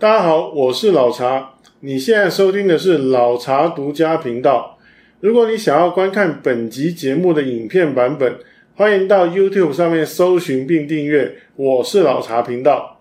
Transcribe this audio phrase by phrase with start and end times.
[0.00, 1.56] 大家好，我是老茶。
[1.80, 4.78] 你现在收听的是老茶独家频道。
[5.20, 8.38] 如果你想要观看本集节目的影片版本，
[8.74, 12.98] 欢迎到 YouTube 上面搜寻并订阅“我是老茶频道”。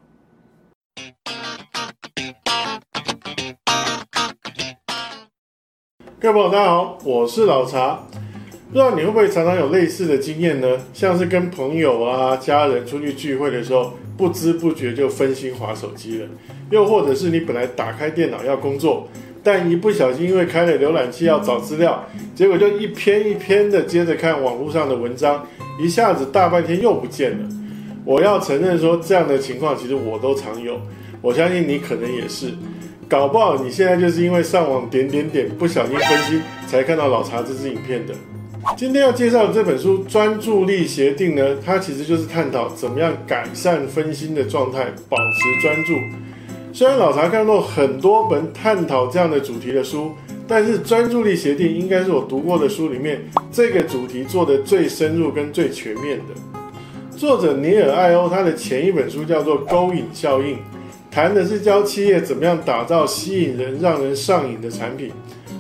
[6.20, 8.06] 各位朋友，大家好，我是老茶。
[8.72, 10.68] 不知道你会不会常常有类似的经验呢？
[10.94, 16.28] 像是跟朋友啊、家人出去聚会的时候，不知不觉就分心划手机了。
[16.70, 19.08] 又或者是你本来打开电脑要工作，
[19.44, 25.44] 但一不小心因为开了浏览器要找资料，结果就一篇一篇的接着看网络上的文章，
[25.82, 27.50] 一下子大半天又不见了。
[28.06, 30.80] 我要承认说，这样的情况其实我都常有，
[31.24, 32.54] 我相信你可能也是。
[33.08, 38.14] 搞不好你现在就是因为上网点点点，不小心分心，才看到老茶这支影片的。
[38.78, 45.94] 今天要介绍的这本书《专注力协定》呢，它其实就是探讨怎么样改善分心的状态，保持专注。
[46.74, 50.12] 虽然老查看过很多本探讨这样的主题的书，
[50.48, 57.18] 但是专注力协定应该是我读过的书里面这个主题做的最深入跟最全面的。
[57.18, 60.56] 作者尼尔艾欧他的前一本书叫做《勾引效应》，
[61.10, 65.12] 谈的是教企业怎么样打造吸引人、让人上瘾的产品，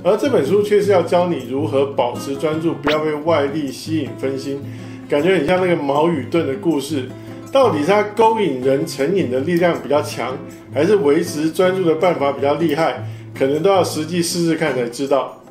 [0.03, 4.61] 而这本书却是要教你如何保持专注，不要被外力吸引分心，
[5.09, 7.09] 感觉很像那个矛与盾的故事。
[7.51, 10.37] 到底是他勾引人成瘾的力量比较强，
[10.73, 13.03] 还是维持专注的办法比较厉害？
[13.37, 15.43] 可能都要实际试试看才知道。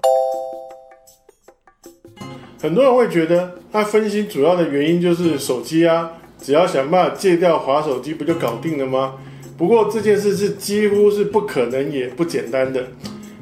[2.60, 9.14] 很多人会觉得，他分心主要的原因就是手机啊，只要想办法戒掉滑手机，不就搞定了吗？
[9.56, 12.86] 不过这件事是几乎是不可能也不简单的。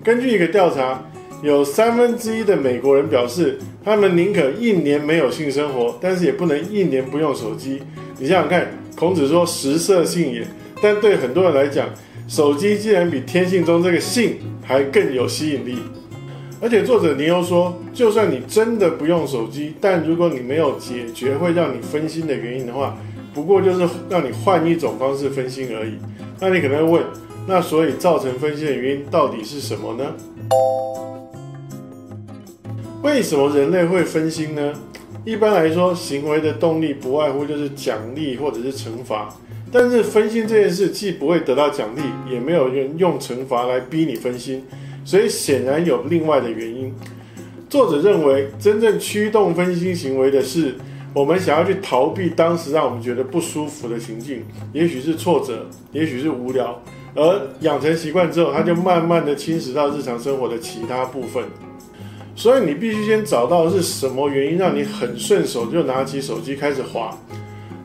[0.07, 1.03] 根据一个调查，
[1.43, 7.83] 有三分之一的美国人表示，他们宁可一年没有性生活，但是也不能一年不用手机。
[8.17, 10.47] 你想想看，孔子说“食色性也”，
[10.81, 11.89] 但对很多人来讲，
[12.29, 15.77] 手机竟然比天性中这个“性”还更有吸引力。
[16.61, 22.97] 而且作者尼欧说，就算你真的不用手机，但如果你没有解决会让你分心的原因的话，
[23.35, 25.95] 不过就是让你换一种方式分心而已。
[26.39, 27.05] 那你可能会问，
[27.49, 30.05] 那所以造成分心的原因到底是什么呢？
[33.03, 34.73] 为什么人类会分心呢？
[35.25, 39.33] 一般来说，行为的动力不外乎就是奖励或者是惩罚。
[39.73, 42.01] 但是分心这件事既不会得到奖励，
[42.33, 44.65] 也没有人用惩罚来逼你分心，
[45.05, 46.93] 所以显然有另外的原因。
[47.69, 50.77] 作者认为，真正驱动分心行为的是
[51.13, 56.81] 我们想要去逃避当时让我们觉得不舒服的情境，也许是挫折，也许是无聊，
[57.17, 61.43] 而养成习惯之后，它就慢慢的侵蚀到日常生活的其他部分。
[62.35, 67.17] 所以你必须先找到是什么原因让你很顺手就拿起手机开始滑。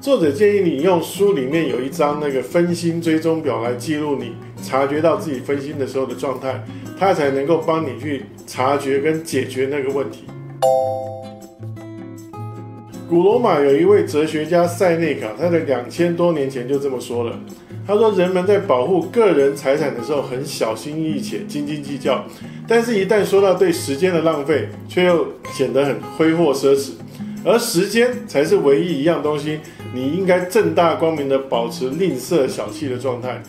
[0.01, 6.61] 作者建议你用书里面有一张那个分心追踪表来记录你察觉到自己分心的时候的状态，
[6.99, 10.25] 它才能够帮你去察觉跟解决那个问题。
[13.07, 17.39] 古罗马有一位哲学家塞内卡，他在两千多年前就这么说了。
[17.87, 22.23] 他说：“人们在保护个人财产的时候很小心翼翼且斤斤计较，
[22.67, 26.91] 但是，一旦说到对时间的浪费，却又显得很挥霍奢侈。
[27.43, 29.59] 而时间才是唯一一样东西，
[29.93, 33.41] 你应该正大光明的保持吝啬小气的状态。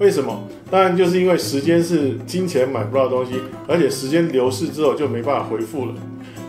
[0.00, 0.42] 为什么？
[0.70, 3.34] 当然就是因为时间是金钱买不到的东西，
[3.68, 5.94] 而且时间流逝之后就没办法回复了。”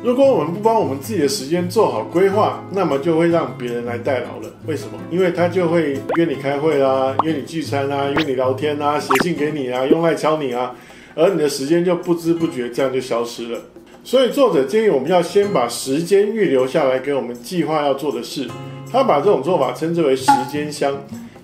[0.03, 4.51] 如果我们不帮我们自己的时间做好规划，那么就会让别人来代劳了。
[4.65, 4.97] 为什么？
[5.11, 10.73] 因为他就会约你开会啦，约你聚餐啦，约你聊天啦，写信给你啊，用赖敲你啊，
[11.13, 13.59] 而你的时间就不知不觉这样就消失了。
[14.03, 18.47] 所以作者建议我们要先把时间预留下来给我们计划要做的事。
[18.91, 20.97] 他把这种做法称之为时间箱，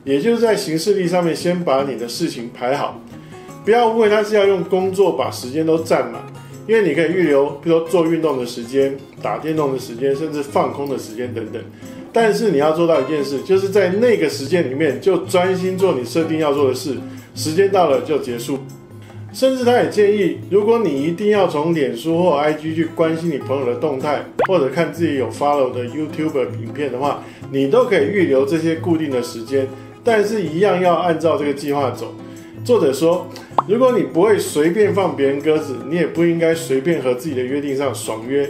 [0.07, 3.00] 也就是在行事历上面先把你的事情排好，
[3.66, 6.22] 不要误会他是要用工作把时间都占满。
[6.66, 11.62] 因为你可以预留，比如说做运动的时间、打电动的时间，甚至放空的时间等等。
[12.12, 16.95] 但是你要做到一件事，就是在那个时间里面就专心做你设定要做的事，
[17.35, 18.60] 时间到了就结束。
[19.33, 29.68] 甚至他也建议，如果你一定要从脸书或 IG 去关心你朋友的动态，或者看自己有 follow 的 YouTube 影片的话，你都可以预留这些固定的时间，
[30.07, 32.13] 但是一样要按照这个计划走。
[32.63, 33.27] 作者说，
[33.68, 38.50] 如果你不会随便放别人鸽子，你也不应该随便和自己的约定上爽约。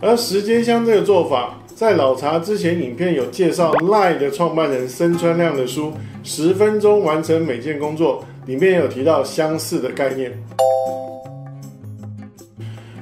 [0.00, 5.88] 而时间箱这个做法，在老茶之前影片有介绍赖的创办人森川亮的书
[6.22, 10.32] 《十分钟完成每件工作》里面也有提到相似的概念。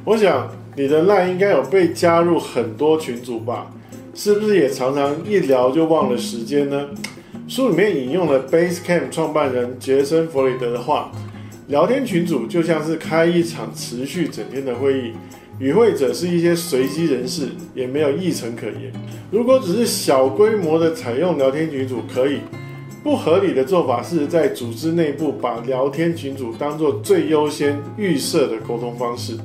[0.05, 3.70] 我想你的 LINE 应该有被加入很多群组吧？
[4.12, 6.88] 是不是也常常一聊就忘了时间呢？
[7.48, 11.10] 书里面引用了 Basecamp 创办人杰森·弗雷德的话
[11.68, 15.12] ：“聊天群组就像是开一场持续整天的会议，
[15.58, 18.92] 与会者是一些随机人士，也没有议程可言。
[19.30, 22.38] 如果只是小规模的采用聊天群组，可以。
[23.02, 29.36] 不合理的做法是在组织内部把聊天群组当作最优先预设的沟通方式。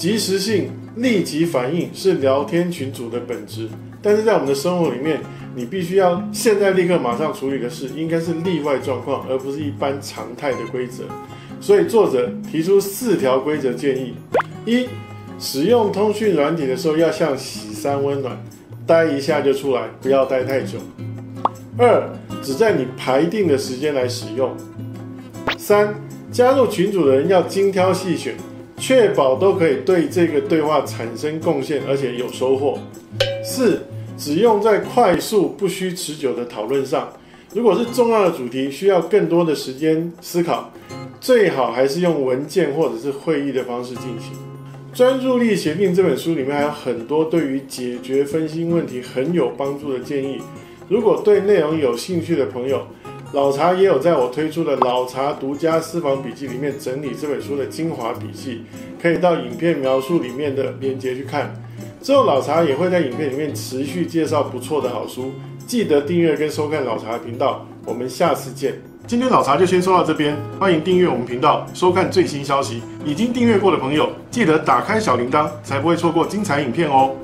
[0.00, 3.68] 及时性、立即反应是聊天群组的本质，
[4.00, 5.20] 但是在我们的生活里面，
[5.54, 11.04] 你必须要现在立刻马上处理的事，应该是例外状况，而不是一般常态的规则。
[11.60, 14.14] 所以作者提出四条规则建议：
[14.64, 14.88] 一、
[15.38, 18.42] 使用通讯软体的时候要像洗三温暖，
[18.86, 20.78] 待一下就出来，不要待太久；
[21.76, 22.08] 二、
[22.42, 24.48] 只在你排定的时间来使用；
[25.58, 25.94] 三、
[26.32, 28.34] 加入群组的人要精挑细选，
[28.80, 32.78] 确保都可以对这个对话产生贡献，而且有收获；
[33.44, 33.82] 四、
[34.16, 37.12] 只用在快速、不需持久的讨论上。
[37.52, 40.72] 如果是重要的主题，需要更多的时间思考，
[41.20, 44.32] 最好还是用文件或者是会议的方式进行。
[44.96, 50.38] 《专注力协定》这本书里面还有很多对于解决分心问题很有帮助的建议。
[50.88, 52.84] 如果对内容有兴趣的朋友，
[53.32, 58.64] 老茶也有在我推出的老茶独家私房笔记里面整理这本书的精华笔记，
[59.00, 61.54] 可以到影片描述里面的链接去看。
[62.02, 65.30] 之后，老茶也会在影片里面持续介绍不错的好书，
[65.64, 67.64] 记得订阅跟收看老茶的频道。
[67.86, 68.74] 我们下次见。
[69.06, 72.82] 今天老茶就先说到这边，欢迎订阅我们频道，收看最新消息。
[73.04, 77.14] 已经订阅过的朋友，记得打开小铃铛，才不会错过精彩影片哦。